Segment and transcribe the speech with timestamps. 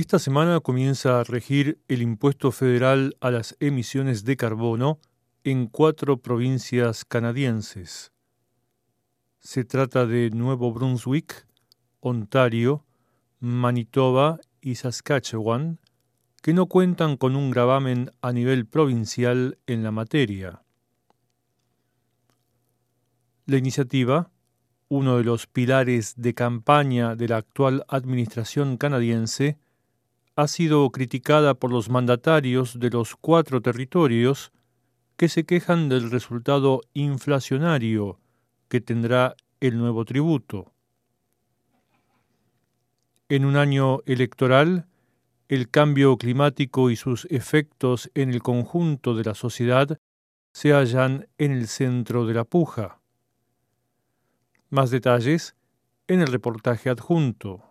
[0.00, 4.98] Esta semana comienza a regir el impuesto federal a las emisiones de carbono
[5.44, 8.10] en cuatro provincias canadienses.
[9.40, 11.46] Se trata de Nuevo Brunswick,
[12.00, 12.86] Ontario,
[13.40, 15.78] Manitoba y Saskatchewan,
[16.40, 20.62] que no cuentan con un gravamen a nivel provincial en la materia.
[23.44, 24.30] La iniciativa,
[24.88, 29.58] uno de los pilares de campaña de la actual administración canadiense,
[30.40, 34.52] ha sido criticada por los mandatarios de los cuatro territorios
[35.18, 38.18] que se quejan del resultado inflacionario
[38.68, 40.72] que tendrá el nuevo tributo.
[43.28, 44.86] En un año electoral,
[45.48, 49.98] el cambio climático y sus efectos en el conjunto de la sociedad
[50.52, 52.98] se hallan en el centro de la puja.
[54.70, 55.54] Más detalles
[56.08, 57.69] en el reportaje adjunto.